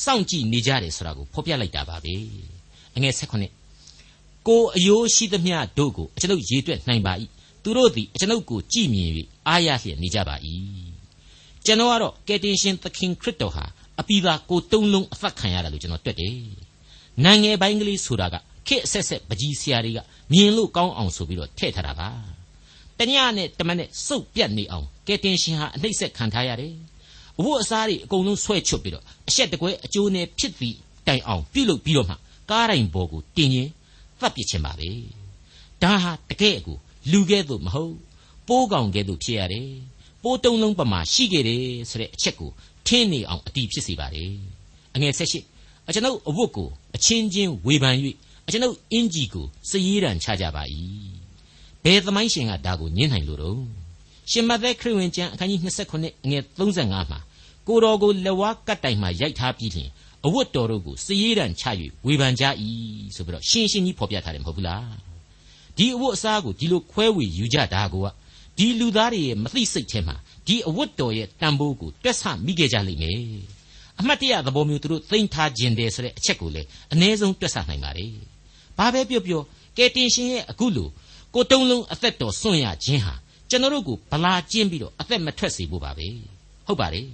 [0.04, 2.14] စောင့်ကြည့်နေကြတယ်ဆိုတာကိုဖော်ပြလိုက်တာပါပဲ
[2.96, 3.44] အငယ်၁၈
[4.46, 7.12] ကိုအယိုးရှိသမျှတို့ကိုအကျွန်ုပ်ရေတွက်နိုင်ပါ၏
[7.62, 9.11] သူတို့သည်အကျွန်ုပ်ကိုကြည်မြင်၍
[9.49, 10.37] အားရလျက်နေကြပါ၏
[11.66, 13.64] ကျွန်တော်ကတော့ကယ်တင်ရှင်သခင်ခရစ်တော်ဟာ
[14.00, 16.37] အပိသာကိုတုံးလုံးအသက်ခံရတာလို့ကျွန်တော်တွေ့တယ်
[17.25, 18.35] နိုင်ငံပိုင်းကလေးဆိုတာက
[18.66, 19.99] ခေအဆက်ဆက်ပကြီးဆရာတွေက
[20.32, 22.08] မြင်လို့ကောင်းအောင်ဆိုပြီးတော့ထည့်ထားတာပါ
[22.99, 26.75] တညနဲ့တမနဲ့စုပ်ပြတ်နေအောင်ကယ်တင်ရှင်ဟာအနှိမ့်ဆက်ခံထားရတယ်
[27.38, 32.14] အဝတ်အစားတွေအကုန်လုံးဆွဲချွတ်ပြီးတော့အဆက်တကွဲအကျိုးနဲ့ဖြစ်ပြီးတိုင်အောင်ပြုတ်လုပ်ပြီးတော့မှ
[32.50, 33.68] ကားတိုင်းပေါ်ကိုတင်ရင်
[34.20, 34.90] သတ်ပစ်ခြင်းပါပဲ
[35.82, 36.76] ဒါဟာတကယ်ကို
[37.12, 37.94] လူကဲ့သို့မဟုတ်
[38.49, 39.70] ပိုးကောင်ကဲ့သို့ဖြစ်ရတယ်
[40.26, 42.50] ပိုးတုံးလုံးပမာရှိခဲ့တယ်ဆိုတဲ့အချက်ကို
[42.87, 44.33] ထင်းနေအောင်အတီးဖြစ်စေပါတယ်
[44.95, 45.40] အငယ်ဆက်ရှိ
[45.88, 47.97] အကျွန်ုပ်အဝတ်ကိုအချင်းချင်းဝေဖန်၍
[48.47, 50.62] အကျွန်ုပ်အင်ကြီးကိုစည်ရည်တန်ချကြပါ၏
[51.85, 53.61] ဘယ်သမိုင်းရှင်ကဒါကိုညှင်းနိုင်လို့တော့
[54.30, 57.21] ရှင်မသက်ခရစ်ဝင်ကျမ်းအခန်းကြီး29အငယ်35မှာ
[57.68, 59.90] ကိုတော်ကိုလက်ဝါးကတ်တိုင်မှာရိုက်ထားပြီးလျှင်
[60.26, 61.64] အဝတ်တော်တို့ကိုစည်ရည်တန်ချ၍
[62.06, 62.45] ဝေဖန်ကြ၏
[63.14, 64.95] ဆိုပြီးတော့ရှင်းရှင်းကြီးဖော်ပြထားတယ်မဟုတ်ဘူးလား
[65.76, 68.09] ဒီအဝတ်အစားကိုဒီလိုခွဲဝေယူကြတာကိုက
[68.58, 73.18] ဒီလူသားတွေရဲ့မသိစိတ်ထဲမှာဒီအဝတ်တော်ရဲ့တန်ဖိုးကိုတွက်ဆမိခဲ့ကြလိမ့်မယ်
[74.00, 78.06] အမှတ်တရသဘောမျိုးသူတို့သိမ့်ထားခြင်းတယ်ဆိုတဲ့အချက်ကိုလည်းအ ਨੇ ဆုံးတွက်ဆနိုင်ပါလေ
[78.78, 79.42] ဘာပဲပြောပြော
[79.76, 80.88] ကယ်တင်ရှင်ရဲ့အခုလို
[81.34, 83.14] ကိုတုံးလုံးအသက်တော်စွန့်ရခြင်းဟာ
[83.50, 86.06] ကျွန်တော်တို့ကိုဗလာကျင်းပြီးတော့အသက်မထွက်စေဖို့ပါပဲ
[86.66, 87.06] ဟုတ်ပါတယ်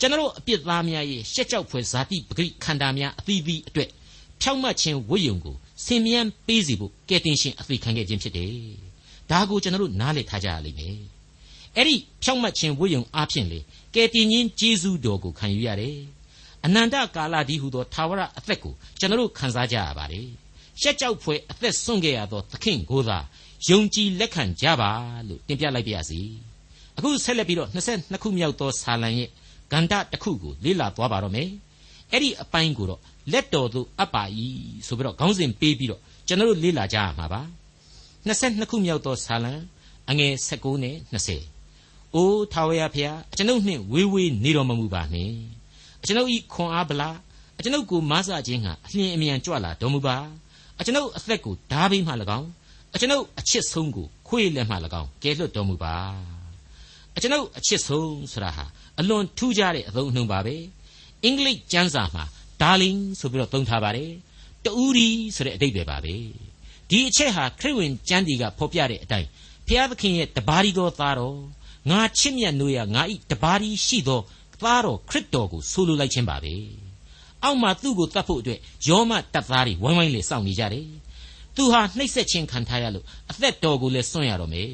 [0.00, 3.90] ကျွန်တော်အပြစ်သားများရဲ့ရှက်ကြောက်ဖွယ်ဇာတိပဂိခန္ဓာများအသီးသီးအတွက်
[4.40, 8.83] ဖြောင့်မတ်ခြင်းဝိယုံကိုဆင်မြန်းပေးစီဖို့ကယ်တင်ရှင်အသိခံခဲ့ခြင်းဖြစ်တယ်
[9.30, 10.96] ဒါကိုကျွန်တော်တို့နားလည်ထားကြရလိမ့်မယ်
[11.76, 13.58] အဲ့ဒီဖြောင့်မတ်ခြင်းဝိယုံအားဖြင့်လေ
[13.94, 15.96] ကယ်တင်ရှင်ဂျေဇုတော်ကိုခံယူရတယ်
[16.64, 20.28] အနန္တကာလဒီဟုသောသာဝရအသက်ကိုကျွန်တော်တို့ခံစားကြရပါတယ်
[20.80, 23.18] ရှက်ကြောက်ဖွယ်အသက်ဆုံးခဲ့ရသောသခင်ကိုသာ
[23.68, 24.90] ယုံကြည်လက်ခံကြပါ
[25.28, 26.20] လို့တင်ပြလိုက်ပါရစေ
[26.96, 29.28] အခုဆက်လက်ပြီးတော့22ခုမြောက်သောဆာလံရဲ့
[29.72, 31.48] ဂန္ဓတစ်ခုကိုလေ့လာသွားပါတော့မယ်
[32.12, 33.00] အဲ့ဒီအပိုင်းကိုတော့
[33.32, 34.24] လက်တော်သို့အပ်ပါ၏
[34.86, 37.40] ဆိုပြီးတော့ခေါင်းစဉ်ပေးပြီးတော့ကျွန်တော်တို့လေ့လာကြရမှာပါ
[38.26, 39.52] 22ခုမြောက်သောဆာလံ
[40.10, 40.96] အငယ်16နဲ့
[41.54, 45.34] 20အိုးထာဝရဖျားအကျွန်ုပ်နှင့်ဝေးဝေးနေတော်မမူပါနှင့်
[46.02, 47.16] အကျွန်ုပ်ဤခွန်အားဗလား
[47.58, 50.16] အကျွန်ုပ်ကိုမဆခြင်းဟာအလျင်အမြန်ကြွလာတော်မူပါ
[50.80, 52.48] အကျွန်ုပ်အသက်ကိုဓာဘေးမှ၎င်း
[52.94, 55.94] အကျွန်ုပ်အချစ်ဆုံးကိုခွေးလက်မှ၎င်းကယ်လွတ်တော်မူပါ
[57.16, 58.64] အကျွန်ုပ်အချစ်ဆုံးဆိုတာဟာ
[59.00, 60.56] အလွန်ထူးခြားတဲ့အသုံးအနှုန်းပါပဲ
[61.24, 62.24] အင်္ဂလိပ်ကျမ်းစာမှာ
[62.60, 64.10] darling ဆိုပြီးတော့သုံးထားပါတယ်
[64.64, 66.14] တူရီဆိုတဲ့အဓိပ္ပာယ်ပါပဲ
[66.94, 69.28] ဒီအချက်ဟာခရစ်ဝင်ကျမ်းဒီကဖော်ပြတဲ့အတိုင်း
[69.66, 71.38] ဖျားသခင်ရဲ့တပါးရီတော်သားတော်
[71.90, 74.20] ငါချစ်မြတ်နိုးရငါဤတပါးရီရှိသော
[74.62, 76.54] သားတော်ခရစ်တော်ကိုဆိုလိုလိုက်ခြင်းပါပဲ
[77.42, 80.86] အောက်မှာသူ့ကိုတတ်ဖို့အတွက်ယောမတပ်သားတွေဝိုင်းဝိုင်းလေစောင့်နေကြတယ်
[81.56, 84.68] သူဟာနှိပ်စက်ခြင်းခံထားရလို့အသက်တော်ကိုလည်းစွန့်ရတော့မယ်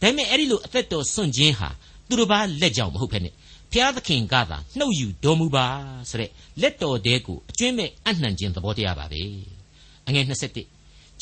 [0.00, 1.68] ဒါပေမဲ့အဲ့ဒီလိုအသက်တော်စွန့်ခြင်းဟာ
[2.08, 3.28] သူတို့ဘာလက်ကြောင့်မဟုတ်ဖ ೇನೆ
[3.72, 5.66] ဖျားသခင်ကသာနှုတ်ယူတော်မူပါ
[6.10, 6.30] ဆိုတဲ့
[6.60, 9.22] လက်တော်တဲကိုအကျွင့်မဲ့အနှံခြင်းသဘောတရားပါပဲ
[10.08, 10.73] အငယ်21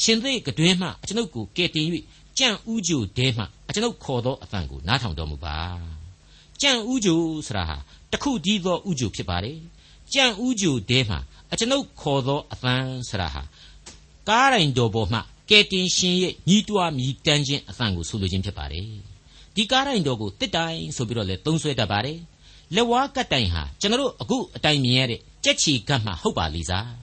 [0.02, 1.86] ရှင်သေကတွင်မှအကျွန်ုပ်ကိုကယ်တင်၍
[2.38, 5.56] ကြံ့ဥကြိုတဲမှအကျွန်ုပ်ခေါ်သောအသံကိုနားထောင်တော်မူပါ
[6.60, 7.76] ကြံ့ဥကြိုဆိုတာဟာ
[8.12, 9.58] တခုတည်းသောဥကြိုဖြစ်ပါတယ်
[10.14, 11.16] ကြံ့ဥကြိုတဲမှ
[11.52, 12.74] အကျွန်ုပ်ခေါ်သောအသံ
[13.08, 13.42] ဆိုတာဟာ
[14.28, 15.18] ကားရိုင်တော်ပေါ်မှ
[15.50, 18.86] ကယ်တင်ရှင်ရဲ့ညီးတွားမြည်တမ်းခြင်းအသံကိုဆိုလိုခြင်းဖြစ်ပါတယ်
[19.54, 22.18] ဒီကားရိုင်တော်ကိုတစ်တိုင်ဆိုပြီးတော့လည်းသုံးဆွဲတတ်ပါတယ်
[22.74, 27.01] လက်ဝါးကတ်တိုင်ဟာကျွန်တော်တို့အခုအတိုင်မြင်ရတဲ့ကြက်ချီကတ်မှဟုတ်ပါလိမ့်စား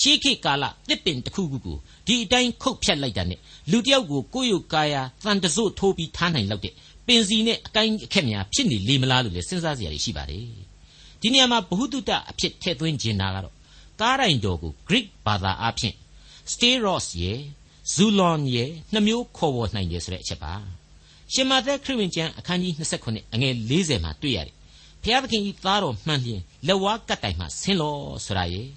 [0.00, 6.74] ရှေးခေတ်ကာလတစ်ပင်တစ်ခုခုကိုဒီအတိုင်းခုတ်ဖြတ်လိုက်တာနဲ့လူတယောက်ကိုကိုယ့်ရုပ်ကာယတန်တစို့ထိုးပြီးထားနိုင်လောက်တဲ့
[7.06, 10.46] ပင်စီနဲ့အကိုင်းအခက်များဖြစ်နေလေမလားလို့လည်းစဉ်းစားစရာရှိပါတယ်
[11.20, 13.54] ဒီနေရာမှာဘ ഹു တုတအဖြစ်ထည့်သွင်းခြင်းတာကတော့
[14.00, 15.94] ကားရိုင်တော်ကို Greek ဘာသာအဖြစ်
[16.52, 17.40] Steros ရဲ့
[17.94, 20.54] Zulon ရဲ့နှမျိုးခေါ်ဝေါ်နိုင်တယ်ဆိုတဲ့အချက်ပါ
[21.32, 22.72] ရှင်မာသက်ခရစ်ဝင်ကျမ်းအခန်းကြီး
[23.04, 24.54] 29အငယ်40မှာတွေ့ရတယ်
[25.02, 28.68] ဘုရားသခင်ဤသားတော်မှန်လျင်လက်ဝါးကတ်တိုင်မှဆင်းလောဆိုတာရဲ့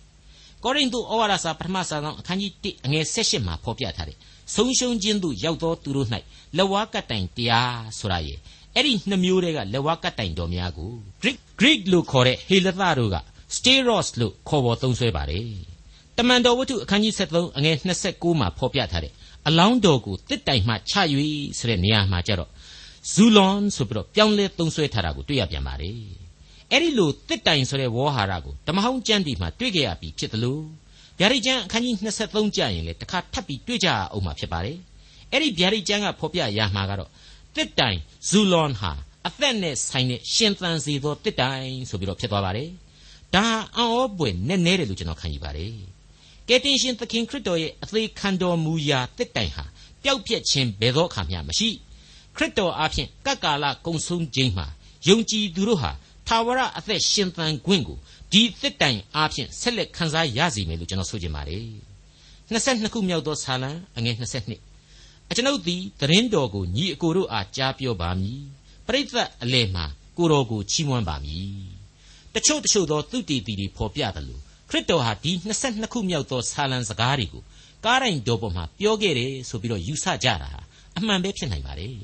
[0.63, 4.18] ကောရိန္သုဩဝါဒစာပထမစာဆောင်အခန်းကြီး1အငယ်16မှာဖော်ပြထားတယ်
[4.56, 6.08] ဆုံးရှုံးခြင်းသို့ရောက်သောသူတို့၌
[6.58, 8.38] လက်ဝါးကတ်တိုင်တရားဆိုတာရဲ့
[8.75, 13.18] အဲ့ဒီနှမျိုးတွေကလက်ဝါးကတ်တိုင်တော်များကို Greek Greek လို့ခေါ်တဲ့ဟေလသတို့က
[13.56, 15.46] Steros လို့ခေါ်ပေါ်သုံးဆွဲပါတယ်
[16.18, 17.75] တမန်တော်ဝတ္ထုအခန်းကြီး73အငယ်
[18.08, 19.13] 29မှာဖော်ပြထားတဲ့
[19.48, 20.96] အလောင်းတော်ကိုတစ်တိုင်မှချ၍
[21.58, 22.50] ဆိုတဲ့နေရာမှာကျတော့
[23.12, 26.19] ဇူလွန်ဆိုပြီးတော့ပြောင်းလဲသုံးဆွဲထားတာကိုတွေ့ရပြန်ပါတယ်
[26.72, 30.64] အဲ့ဒီလိုတစ်တိုင်ဆိုတဲ့ဝေါ်ဟာရကိုဓမ္မဟောင်းကျမ်းဒီမှာတွေ့ကြရပြီဖြစ်တယ်လို့
[31.20, 31.96] ဗျာဒိတ်ကျမ်းအခန်းကြီး
[32.26, 34.78] 23ကျရင်လေတခါထပ်ပြီးတွေ့ကြအောင်မှာဖြစ်ပါတယ်
[35.32, 37.10] အဲ့ဒီဗျာဒိတ်ကျမ်းကဖော်ပြရမှာကတော့
[37.56, 37.98] တစ်တိုင်
[38.30, 38.92] ဇူလွန်ဟာ
[39.28, 42.70] အသက်နဲ့ဆိုင်တဲ့ရှင်သန်စေသောတစ်တိုင်ဆိုပြီးတော့ဖြစ်သွားပါတယ်
[43.36, 43.46] ဒါ
[43.76, 45.74] အံ့ဩပွေနဲ့နဲတယ်လို့ကျွန်တော်ခံယူပါတယ်
[46.48, 49.64] ကယ်တင်ရှင်သခင်ခရစ်တော်ရဲ့အသေးခံတော်မူရာတစ်တိုင်ဟာ
[50.04, 51.70] ပျောက်ပြက်ခြင်းဘယ်သောအခါမျှမရှိ
[52.36, 54.67] ခရစ်တော်အားဖြင့်ကပ်ကာလကုံဆုံးခြင်းမှာ
[55.08, 55.91] ယုံကြည်သူတို့ဟာ
[56.30, 57.98] ထာဝရအသက်ရှင်သန်ခွင့်ကို
[58.32, 61.65] ဒီတစ်တိုင်အားဖြင့်ဆက်လက်ခံစားရစီမယ်လို့ကျွန်တော်ဆိုချင်ပါတယ်
[62.52, 64.15] 22ခုမြောက်သောဆာလံအငယ်
[64.68, 68.42] 22အကျွန်ုပ်သည်သတင်းတော်ကိုညီအကိုတို့အားကြားပြောပါမည်
[68.88, 69.86] ပရိသတ်အလယ်မှာ
[70.18, 71.54] ကိုတော်ကိုချီးမွမ်းပါမည်
[72.36, 75.32] တချို့တချို့သောသူတည်တည်တွေဖော်ပြတယ်လို့ခရစ်တော်ဟာဒီ
[75.63, 77.44] 22ခုမြောက်သောဆာလံစကားတွေကို
[77.86, 80.62] ကားတိုင်းတော်ပေါ်မှာပြောခဲ့တယ်ဆိုပြီးတော့ယူဆကြတာဟာ
[80.98, 81.96] အမှန်ပဲဖြစ်နိုင်ပါတယ်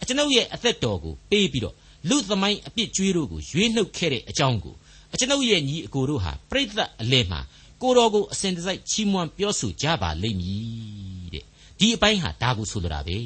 [0.00, 1.76] အကျွန်ုပ်ရဲ့အသက်တော်ကိုပေးပြီးတော့
[2.08, 4.74] လူသမိုင်းအပြစ်ကြွေးတို့ကိုရွေးနှုတ်ခဲ့တဲ့အကြောင်းကို
[5.12, 6.66] အကျွန်ုပ်ရဲ့ညီအကိုတို့ဟာပြိဿ
[7.02, 7.40] အလဲမှာ
[7.82, 11.44] ကိုတော်ကိုအစဉ်တစိုက်ချီးမွမ်းပြောဆိုကြပါလိမ့်မည်တဲ့
[11.78, 13.18] ဒီအပိုင်းဟာဒါကိုဆိုလိုတာပဲ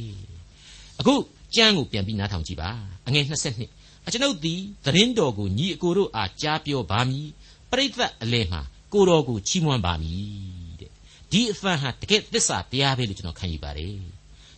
[1.00, 1.14] အခု
[1.54, 2.70] ကျမ်းကိုပြန်ပြီးနားထောင်ကြည့်ပါ
[3.06, 3.24] အငယ်
[3.66, 7.28] 22အကျွန်ုပ်သည်သတင်းတော်ကိုညီအကိုတို့အားကြားပြောပါမည်
[7.72, 7.88] ပြိဿ
[8.22, 8.60] အလဲမှာ
[8.92, 10.90] ကိုတော်ကိုချီးမွမ်းပါမည်တဲ့
[11.32, 13.98] ဒီအဖန်ဟာတကယ်သစ္စာတရားပဲလို့ကျွန်တော်ခံယူပါတယ်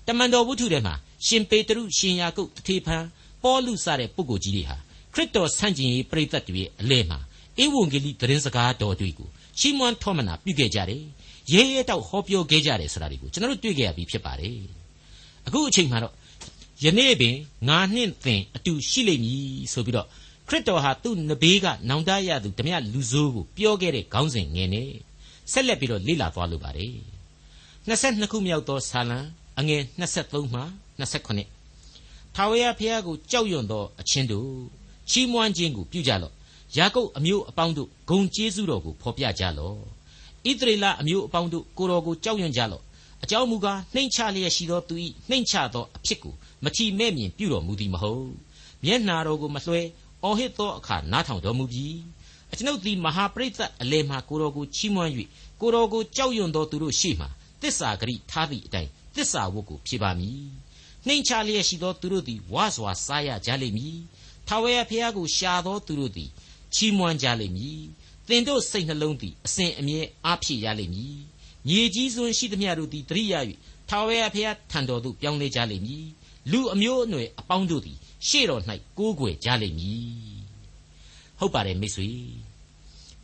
[0.06, 0.94] တမန်တော်ဝုထုထဲမှာ
[1.26, 3.04] ရှင်ပေတရုရှင်ယာကုပ်တထေဖန်
[3.46, 4.76] ပေါလုစတဲ့ပုဂ္ဂိုလ်ကြီးတွေဟာ
[5.14, 7.18] ခရစ်တော်ဆန့်ကျင်ရေးပရိသတ်တွေရဲ့အလဲမှာ
[7.62, 9.28] ဧဝံဂေလိသတင်းစကားတော်တွေကို
[9.58, 11.02] ရှီမွန်ထောမနာပြုခဲ့ကြတယ်
[11.52, 14.56] ရဲရဲတောက်ဟောပြောခဲ့ကြတယ်ဆိုတာတွေကိုကျွန်တော်တို့တွေ့ကြရပြီးဖြစ်ပါတယ်
[15.46, 16.14] အခုအချိန်မှာတော့
[16.84, 17.36] ယနေ့ပင်
[17.68, 20.06] ငါနှင့်သင်အတူရှိလိမ့်မည်ဆိုပြီးတော့
[20.48, 24.90] ခရစ်တော်ဟာသူ့နဘေးကနောင်တရသူဓမြလူဆိုးကိုပြောခဲ့တဲ့ခေါင်းစဉ်ငယ်နဲ့
[25.52, 26.94] ဆက်လက်ပြီးတော့လေ့လာသွားလိုပါတယ်
[27.88, 29.18] 22ခုမြောက်သောဆာလံ
[29.58, 30.62] အငယ်23မှ
[31.00, 31.55] 29
[32.38, 34.50] ထာဝရဘုရားကိုကြောက်ရွံ့သောအချင်းတို့
[35.10, 36.32] ချီးမွမ်းခြင်းကိုပြုကြလော့
[36.76, 39.76] ယာကုပ်အမျိုးအပေါင်းတို့ဂုံကျေးဇူးတော်ကိုဖော်ပြကြလော့
[40.48, 42.82] ဣသရေလအမျိုးအပေါင်းတို့ကိုတော်ကိုကြောက်ရွံ့ကြလော့
[43.24, 44.94] အကြောင်းမူကားနှိမ့်ချလျက်ရှိသောသူ၏
[45.30, 48.28] နှိမ့်ချသောအဖြစ်ကိုမထီမဲ့မြင်ပြုတော်မူသည်မဟုတ်
[48.84, 49.80] မျက်နာတော်ကိုမလွှဲ
[50.22, 51.96] အော်ဟစ်သောအခါနားထောင်တော်မူပြီး
[52.52, 55.10] အကျွန်ုပ်သည်မဟာပရိသတ်အလယ်မှကိုတော်ကိုချီးမွမ်း၍
[55.60, 57.26] ကိုတော်ကိုကြောက်ရွံ့သောသူတို့ရှိမှ
[57.62, 60.65] တစ္ဆာဂရိထားသည့်အတိုင်းတစ္ဆာဝတ်ကိုဖြေပါမည်
[61.06, 63.98] နှိမ်ချလျက်ရှိသောသူတို့သည်ဝါစွာစားရကြလိမ့်မည်
[64.48, 66.30] ထာဝရဘုရားကိုရှာသောသူတို့သည်
[66.74, 67.80] ချီးမွမ်းကြလိမ့်မည်
[68.28, 71.16] သင်တို့စိတ်နှလုံးသည်အစဉ်အမြဲအားဖြည့်ရလိမ့်မည်
[71.68, 73.40] မြေကြီးစွန်းရှိသမျှတို့သည်တရိယာ၍
[73.88, 76.06] ထာဝရဘုရားထံတော်သို့ပြောင်းလဲကြလိမ့်မည်
[76.52, 78.62] လူအမျိုးအနွယ်အပေါင်းတို့သည်ရှေ့တော်၌
[78.98, 80.36] ကိုးကွယ်ကြလိမ့်မည်
[81.38, 82.08] ဟုတ်ပါတယ်မိတ်ဆွေ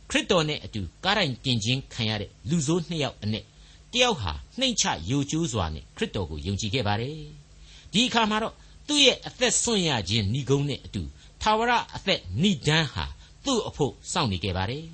[0.09, 3.45] ခရစ်တော်နဲ့အတူကားတိုင်းတင်ခြင်းခံရတဲ့လူဆိုးနှစ်ယောက်အနက်
[3.93, 7.42] တယောက်ဟာနှိမ့်ချယိုကျိုးစွာနဲ့ခရစ်တော်ကိုယုံကြည်ခဲ့ပါတယ်
[7.93, 8.53] ဒီအခါမှာတော့
[8.87, 11.01] သူ့ရဲ့အသက်ဆွန့်ရခြင်းဏိဂုံးနဲ့အတူ
[11.41, 13.05] ထာဝရအသက်ဏိဒန်းဟာ
[13.45, 14.85] သူ့အဖို့စောင့်နေခဲ့ပါတယ်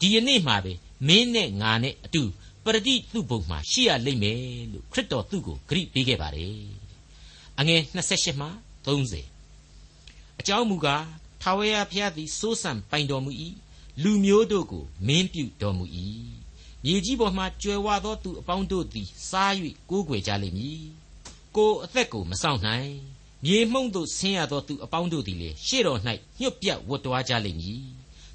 [0.00, 0.72] ဒီယနေ့မှာပဲ
[1.06, 2.22] မင်းနဲ့ငါနဲ့အတူ
[2.64, 4.40] ပရတိသူ့ဘုံမှာရှိရလိမ့်မယ်
[4.72, 6.54] လို့ခရစ်တော်သူ့ကိုဂရိပေးခဲ့ပါတယ်
[7.58, 8.48] အငယ်28မှ
[8.86, 11.04] 30အကြောင်းမူကား
[11.42, 13.30] ထာဝရဘုရားသည်စိုးစံပိုင်တော်မူ၏
[14.02, 15.84] လူမျိုးတို့ကိုမင်းပြုတော်မူ၏
[16.84, 19.52] မြေကြီးပေါ်မှကြွယ်ဝသောသူအပေါင်းတို့သည်စား၍
[19.90, 20.84] ကိုးကွယ်ကြလိမ့်မည်
[21.56, 22.90] ကိုအသက်ကိုမဆောင်နိုင်
[23.44, 25.98] မြေမှုန့်သို့ဆင်းရသောသူအပေါင်းတို့သည်လေရှေ့တော်၌
[26.40, 27.82] ညှွတ်ပြတ်ဝတ်တွားကြလိမ့်မည်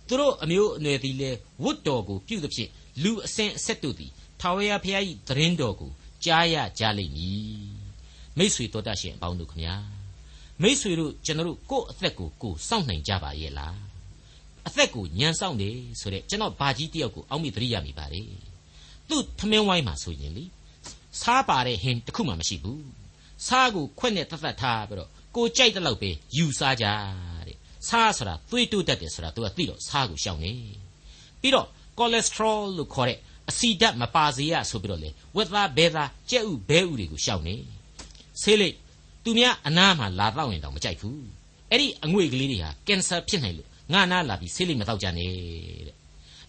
[0.08, 1.30] သူတို့အမျိုးအနွယ်သည်လေ
[1.64, 2.70] ဝတ်တော်ကိုပြုသဖြင့်
[3.04, 5.92] လူအစဉ်အဆက်တို့သည်ထာဝရဘုရား၏သတင်းတော်ကို
[6.26, 7.76] ကြားရကြလိမ့်မည်
[8.38, 9.76] မိษွေတော်တတ်ရှင်အပေါင်းတို့ခမညာ
[10.62, 13.76] မိษွေတို့ကျွန်တော်တို့ကိုယ့်အသက်ကိုကိုယ်စောင့်နိုင်ကြပါရဲ့လား
[14.68, 18.28] အသက်ကိုညံဆောင်နေဆိုတဲ့ကျွန်တော်ဘာကြီးတယောက်ကိုအောက်မေ့သတိရမိပါတယ်
[19.10, 20.46] သူ့ထမင်းဝိုင်းမှာဆိုရင်လေ
[21.22, 23.05] စားပါတဲ့ဟင်းတစ်ခုမှမရှိဘူး
[23.48, 26.86] စားကိုခွက်နဲ့တတ်တတ်ထားပြီးတော့ကိုကြိုက်တဲ့လောက်ပဲယူစားကြ
[27.48, 30.54] တဲ့စားဆိုတာသွေးတိုးတတ်တယ်ဆိုတာ तू ကသိတော့စားကိုရှောင်နေ
[31.42, 31.68] ပြီးတော့
[31.98, 33.20] cholesterol လို့ခေါ်တဲ့
[33.50, 37.56] အဆီဓာတ်မပါစေရဆိုပြီးတော့လေဝက်သားဘဲသားကြက်ဥဘဲဥတွေကိုရှောင်နေ
[38.42, 38.76] ဆေးလိပ်
[39.24, 41.26] သူများအနားမှာလာတော့ရင်တောင်မကြိုက်ဘူး
[41.72, 45.30] အဲ့ဒီအငွေ့ကလေးတွေဟာကင်ဆာဖြစ်နိုင်လို့ငါနာလာပြီးဆေးလိပ်မတော့ကြနဲ့
[45.88, 45.96] တဲ့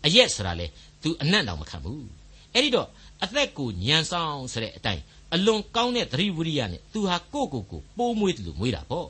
[0.07, 0.67] အရက်ဆိုတာလေ
[1.03, 2.07] तू အနံ့တောင်မခံဘူး
[2.55, 2.89] အဲ့ဒီတော့
[3.25, 5.03] အသက်ကိုညံဆောင်ဆိုတဲ့အတိုင်း
[5.37, 9.07] အလွန်ကောင်းတဲ့သတိဝိရိယနဲ့ तू ဟာကိုကိုကိုပိုးမွေးတယ်လို့မွေးတာပေါ့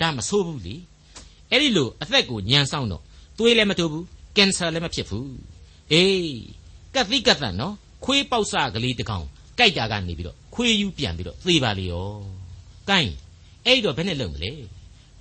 [0.00, 0.76] ဒါမဆိုးဘူးလေ
[1.50, 3.02] အဲ့ဒီလိုအသက်ကိုညံဆောင်တော့
[3.38, 4.06] သွေးလည်းမတိုးဘူး
[4.36, 5.30] ကင်ဆာလည်းမဖြစ်ဘူး
[5.92, 6.12] အေး
[6.94, 9.26] ကက်သီးကက်သန်နော်ခွေးပေါက်စကလေးတကောင်
[9.58, 12.08] ကြိုက်တာကနေပြီးတော့ခွေးယူပြန်ပြီးတော့သေပါလေရော
[12.88, 13.12] ကိုင်း
[13.66, 14.52] အဲ့တော့ဘယ်နဲ့လုပ်မလဲ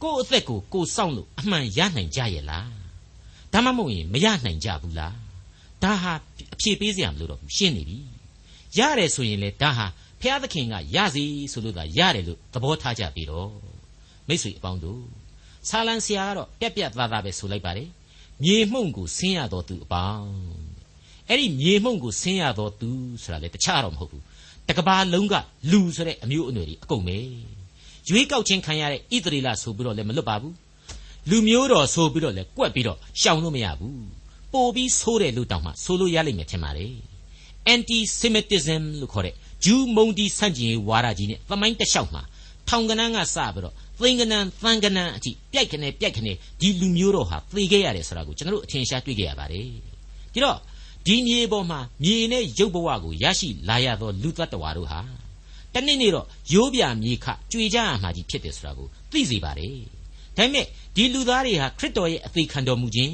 [0.01, 2.69] ကို့အသက်ကိုကိုစောင့်လို့အမှန်ရနိုင်ကြရဲ့လား
[3.53, 5.15] ဒါမှမဟုတ်ရင်မရနိုင်ကြဘူးလား
[5.83, 6.13] ဒါဟာ
[6.53, 7.97] အဖြေပေးစရာမလိုတော့ဘူးရှင်းနေပြီ
[8.77, 9.85] ရတယ်ဆိုရင်လေဒါဟာ
[10.21, 13.49] ဖျားသခင်ကရစီဆိုလို့သာရတယ်လို့သဘောထားကြပြီတော့
[14.27, 15.01] မိတ်ဆွေအပေါင်းတို့
[15.69, 17.89] ဆာလံဆရာကတော့ပြက်ပြက်သားသားပဲဆိုလိုက်ပါတယ်
[18.43, 20.31] မြေမှုန့်ကိုဆင်းရတော်သူအပေါင်း
[21.27, 22.89] အဲ့ဒီမြေမှုန့်ကိုဆင်းရတော်သူ
[23.23, 24.23] ဆိုတာလေတခြားတော့မဟုတ်ဘူး
[24.69, 25.35] တကဘာလုံးက
[25.71, 27.17] လူဆိုတဲ့အမျိုးအနွယ်တွေအကုန်ပဲ
[28.09, 30.55] ရွေးကောက်ခြင်းခံရတဲ့ဣသရေလဆိုပြီးတော့လည်းမလွတ်ပါဘူး
[31.29, 34.03] လူမျိုးတော်ဆိုပြီးတော့လည်းကွက်ပြီးတော့ရှောင်လို့မရဘူး
[34.53, 36.93] ပို့ပြီးဆိုးတယ်လို့တောင်မှဆိုလို့ရလိမ့်မယ်ထင်ပါတယ်
[37.73, 42.21] anti semitism လို့ခေါ်တဲ့ ဂျူးမုန်တီဆန့်ကျင်ရေးဝါဒကြီးနဲ့သမိုင်းတလျှောက်မှာ
[42.69, 49.65] ထောင်ကနန်းကစပြီးတော့သိင်္ဂနန်းသံကနန်းအထိပြိုက်ခနဲ့ပြိုက်ခနဲ့ဒီလူမျိုးတော်ဟာသေခဲ့ရတယ်ဆိုတာကိုကျွန်တော်တို့အထင်ရှားတွေ့ခဲ့ရပါတယ်
[50.33, 50.57] ဒီတော့
[51.05, 54.99] ဒီမြေပေါ်မှာမြေနဲ့ရုပ်ဘဝကိုရရှိလာရသောလူသတ္တဝါတို့ဟာ
[55.73, 59.75] တနေ့နေ့တော့ရိုးပြမြေခကြွေကြရမှာကြီးဖြစ်တယ်ဆိုတာကိုသိစေပါတယ်
[60.37, 63.13] ဒါပေမဲ့ဒီလူသားတွေဟာခရစ်တော်ရဲ့အသေးခံတော်မူခြင်း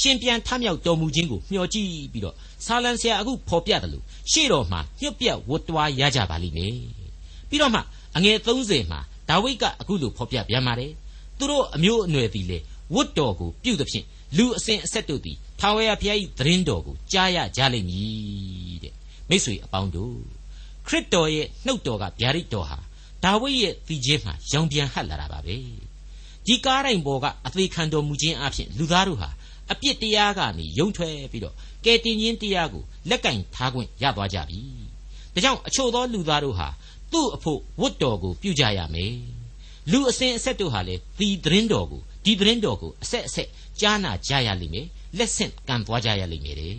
[0.00, 2.34] ရှင်ပြန်ထမြောက်တော်မူခြင်းကိုမျှော်ကြည့်ပြီးတော့
[2.66, 6.74] ဆာလံဆရာအခုဖော်ပြတယ်လို့ရှေ့တော်မှာညှပ်ပြတ်ဝတ်တွားရကြပါလိမ့်မယ်
[7.48, 7.80] ပြီးတော့မှ
[8.16, 10.92] အငယ်30မှာဒါဝိဒ်ကအခုလိုဖော်ပြပြန်ပါတယ်
[11.38, 12.58] သူတို့အမျိုးအနွယ်သည်လေ
[12.94, 18.94] ဝတ်တော်ကိုပြုသဖြင့်လူအစဉ်အဆက်တို့သည်ထာဝရဘုရား၏သတင်းတော်ကိုကြားရကြလိမ့်မည်တဲ့
[19.28, 20.16] မိတ်ဆွေအပေါင်းတို့
[20.86, 22.78] ခရစ်တော်ရဲ့နှုတ်တော်ကဗျာဒိတ်တော်ဟာ
[23.24, 25.56] ဒါဝိဒ်ရဲ့သီချင်းမှာရောင်ပြန်ဟပ်လာတာပါပဲ
[26.46, 29.28] ဒီကားတိုင်းပေါ်ကအသေးခံတော်မူခြင်းအပြင်လူသားတို့ဟာ
[29.70, 34.60] အပြစ်တရားကနေယုံထွက်ပြီးတော့ကယ်တင်ခြင်းတရားကိုလက်ကင်ထားခွင့်ရသွားကြပြီ
[35.34, 36.68] ဒါကြောင့်အချို့သောလူသားတို့ဟာ
[37.12, 39.14] သူ့အဖို့ဝတ်တော်ကိုပြုကြရမယ်
[39.90, 43.48] လူအစဉ်အဆက်တို့ဟာလေဒီသတင်းတော်ကိုဒီသတင်းတော်ကိုအဆက်အဆက်
[43.80, 44.86] ကြားနာကြရလိမ့်မယ်
[45.18, 46.76] လက်ဆင့်ကံသွားကြရလိမ့်မယ်တဲ့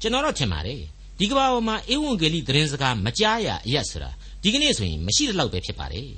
[0.00, 0.80] ကျွန်တော်တော့ထင်ပါတယ်
[1.18, 4.10] ဒီကမ္ဘာပေါ်မှာဧဝံဂေလိသတင်းစကားမကြားရအရက်ဆိုတာ
[4.42, 6.08] ဒီကနေ့ဆိုရင်မရှိတဲ့လောက်ပဲဖြစ်ပါတယ်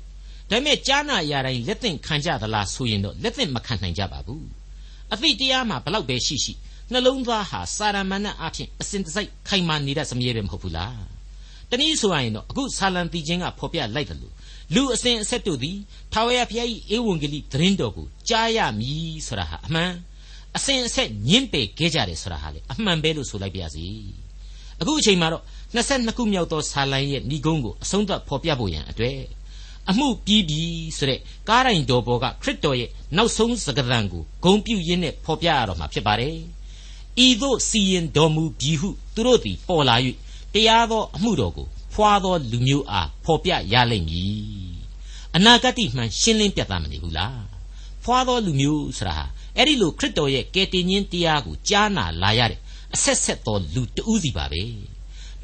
[0.51, 4.45] ဒါပေမဲ့ကြားနာရတိုင်းလက်သင့်ခံကြသလားဆိုရင်တော့လက်သင့်မခံနိုင်ကြပါဘူး
[5.15, 6.53] အသိတရားမှာဘလောက်ပဲရှိရှိ
[6.93, 11.03] နှလုံးသားဟာစာရမဏတ်အဖြစ်အစဉ်တစိုက်ခိုင်မာနေတတ်စမြဲပဲမဟုတ်ဘူးလား
[11.71, 14.35] တနည်းဆိုရရင်တော့အခုဆာလံတီချင်းကဖော်ပြလိုက်တယ်လို့
[14.75, 15.77] လူအစဉ်အဆက်တို့သည်
[16.13, 19.91] ထာဝရဘုရား၏ဧဝံဂေလိသတင်းတော်ကိုကြားရမည်ဆိုတာဟာအမှန်
[20.57, 23.87] အစဉ်အဆက်ညင်းပယ်ခဲ့ကြတယ်ဆိုတာဟာလေအမှန်ပဲလို့ဆိုလိုက်ပါရစေ
[24.81, 25.43] အခုအချိန်မှာတော့
[25.75, 29.19] 22ခုမြောက်သောဆာလံရဲ့ဏိဂုံးကိုအဆုံးသတ်ဖော်ပြဖို့ရန်အတွက်
[29.91, 30.63] အမှုပြီးပြီ
[30.97, 36.37] ဆိုတဲ့ကားတိုင်းတော်ပေါ်ကခရစ်တော်ရဲ့နောက်ဆုံးစကားသံကိုဂုံပြုရင်းနဲ့ဖော်ပြရတော့မှာဖြစ်ပါတယ်
[37.27, 39.97] ဤသို့စီရင်တော်မူပြီဟုသူတို့သည်ပေါ်လာ၍
[40.55, 44.75] တရားသောအမှုတော်ကိုဖွာသောလူမျိုးအားဖော်ပြရလိမ့်မည်
[45.37, 47.43] အနာဂတ်မှန်ရှင်းလင်းပြတ်သားမနေဘူးလား
[48.05, 49.25] ဖွာသောလူမျိုးဆိုတာဟာ
[49.57, 52.61] အဲ့ဒီလိုခရစ်တော်ရဲ့ကယ်တင်ခြင်းတရားကိုကြားနာလာရတဲ့
[52.95, 54.63] အဆက်ဆက်သောလူတဦးစီပါပဲ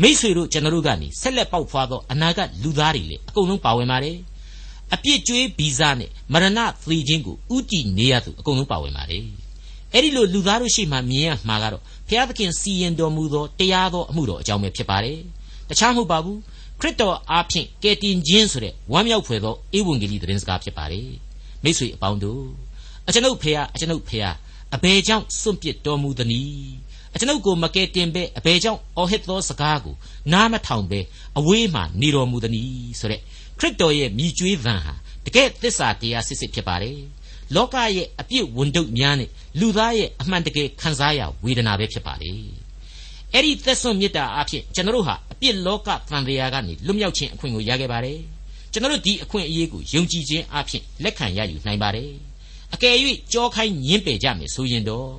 [0.01, 4.17] မိษွေတို့ကျွန်တော်တို့ကနေဆက်လက်ပေါက်ဖွာသောအနာဂတ်လူသားတွေလေအကုန်လုံးပါဝင်ပါတယ်
[4.95, 9.25] အပြစ်ကြွေးဗီဇနဲ့မရဏသေခြင်းကိုဥတီနေရသူအကုန်လုံးပါဝင်ပါတယ်
[9.93, 15.19] အဲ့ဒီလိုလူသားတို့ရှိမှမြင်ရမှာကတော့ဘုရားသခင်စီရင်တော်မူသောတရားသောအမှုတော်အကြောင်းပဲဖြစ်ပါတယ်
[15.69, 16.39] တခြားမဟုတ်ပါဘူး
[16.81, 21.09] ခရစ်တော်အားဖြင့်ကယ်တင်ခြင်းဆိုတဲ့ဝမ်းမြောက်ဖွယ်သောဧဝံဂေလိသတင်းစကားဖြစ်ပါတယ်
[21.65, 22.45] မိတ်ဆွေအပေါင်းတို့
[23.07, 24.31] အကျွန်ုပ်ဖေဟာအကျွန်ုပ်ဖေဟာ
[24.75, 26.75] အဘယ်ကြောင့်စွန့်ပစ်တော်မူသနည်း
[27.15, 29.95] အကျွန်ုပ်ကိုမကယ်တင်ပဲအဘယ်ကြောင့်အော်ဟစ်သောစကားကို
[30.33, 31.01] နားမထောင်ပဲ
[31.39, 33.21] အဝေးမှနေတော်မူသနည်းဆိုတဲ့
[33.61, 34.95] ခရစ်တော်ရဲ့မြည်ကြွေးသံဟာ
[35.27, 36.99] တကယ်သစ္စာတရားစစ်စစ်ဖြစ်ပါတယ်
[37.55, 42.33] လောကရဲ့အပြစ်ဝန်တုပ်များနဲ့လူသားရဲ့အမှန်တကယ်ခံစားရဝေဒနာပဲဖြစ်ပါလေ
[43.33, 48.19] အဲ့ဒီသက်စွန့်မေတ္တာအဖြစ်ကျွန်တော်တို့ဟာအပြစ်လောကသံတရားကနေလွတ်မြောက်ခြင်းအခွင့်ကိုရခဲ့ပါတယ်
[48.73, 52.11] ကျွန်တော်တို့ဒီအခွင့်အရေးကိုယုံကြည်ခြင်းအဖြစ်လက်ခံရယူနိုင်ပါတယ်
[52.75, 52.95] အကယ်၍
[53.33, 55.11] ကြောခိုင်းညင်းပယ်ကြမယ်ဆိုရင်တော့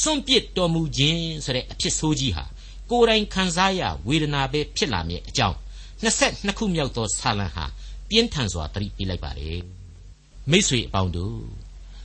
[0.00, 2.44] စွန့်ပစ်တော်မူခြင်းဆိုတဲ့အဖြစ်ဆိုးကြီးဟာ
[2.90, 5.56] ကိုယ်တိုင်ခံစားရဝေဒနာပဲဖြစ်လာမည်အကြောင်း
[6.02, 7.64] 22ခုမြောက်သောဆာလံဟာ
[8.08, 9.60] ပြင်းထန်စွာသတိပေးလိုက်ပါတယ်
[10.50, 11.40] မိษွေအပေါင်းတို့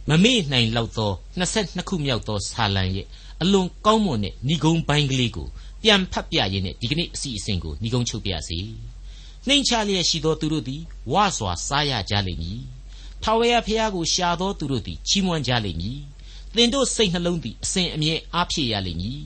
[0.09, 3.07] မမေ့နိုင်လောက်သော22ခုမြောက်သောဆာလံရဲ့
[3.41, 5.47] အလွန်ကောင်းမွန်တဲ့ဏိဂုံးပိုင်းကလေးကို
[5.83, 8.59] ပြန်ဖတ်ပြရင်းနဲ့ဒီကနေ့အစီအစဉ်ကိုဏိဂုံးချုပ်ပြစီ
[9.47, 12.61] နှိမ်ချလျက်ရှိသောသူတို့သည်ဝါစွာစားရကြလိမ့်မည်
[13.23, 15.99] ထာဝရဘုရားကိုရှာသောသူတို့သည်ချီးမွမ်းကြလိမ့်မည်
[16.55, 19.21] သင်တို့စိတ်နှလုံးသည်အစဉ်အမြဲအားဖြည့်ရလိမ့်မည်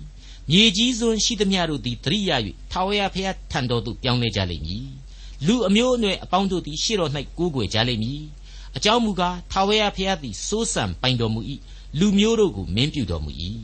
[0.52, 2.38] မြေကြီးစွန်းရှိသမျှတို့သည်တရိယာ၍
[2.72, 4.88] ထာဝရဘုရားထံတော်သို့ပြောင်းလဲကြလိမ့်မည်
[5.46, 8.22] လူအမျိုးအနွယ်အပေါင်းတို့သည်ရှေ့တော်၌ကိုးကွယ်ကြလိမ့်မည်
[8.78, 11.42] အကြောင်းမူကားထာဝရဘုရားသည်စိုးစံပိုင်တော်မူ၏
[12.00, 13.32] လူမျိုးတို့ကိုမင်းပြုတော်မူ၏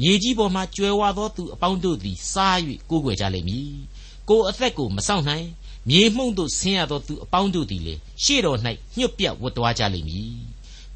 [0.00, 2.56] မြေကြီးပေါ်မှကျွယ်ဝသောသူအပေါင်းတို့သည်စား၍
[2.90, 3.72] ကိုးကွယ်ကြလိမ့်မည်
[4.28, 5.46] ကိုအသက်ကိုမဆောင်နိုင်
[5.90, 8.58] မြေမှုန့်သို့ဆင်းရသောသူအပေါင်းတို့သည်လေရှေ့တော်၌
[8.96, 10.34] ညှို့ပြတ်ဝတ်သွားကြလိမ့်မည်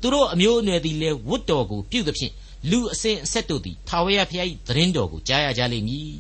[0.00, 2.32] သူတို့အမျိုးအနွယ်သည်လည်းဝတ်တော်ကိုပြုသဖြင့်
[2.70, 6.14] လူအစဉ်အဆက်တို့သည်ထာဝရဘုရား၏သတင်းတော်ကိုကြားရကြလိမ့်မည်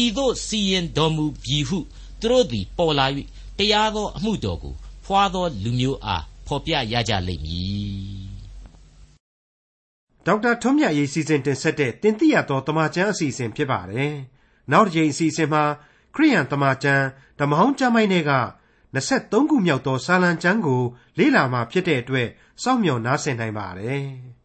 [0.00, 1.78] ဤသို့စီရင်တော်မူပြီဟု
[2.20, 3.06] သူတို့သည်ပေါ်လာ၍
[3.58, 8.26] တရားသောအမှုတော်ကိုဖွာသောလူမျိုးအားဖော်ပြရကြလိမ့်မည်
[10.26, 14.14] ဒေါက်တာထွန်းမြတ်ရေးစီစဉ်တင်ဆက်တဲ့တင်ပြရသောတမချန်းအစီအစဉ်ဖြစ်ပါတယ်
[14.72, 15.64] နောက်တစ်ချိန်အစီအစဉ်မှာ
[16.14, 17.04] ခရိယန်တမချန်း
[17.38, 18.32] ဓမ္မဟောင်းကျမ်းပိုင်းတွေက
[18.96, 20.82] 23ခုမြောက်သောစာလံကျမ်းကို
[21.18, 22.28] လေ့လာမှဖြစ်တဲ့အတွက်
[22.62, 24.06] စောင့်မျှော်နားဆင်နိုင်ပါတယ်။